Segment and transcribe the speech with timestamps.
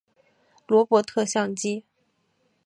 [0.65, 1.83] 罗伯特像机。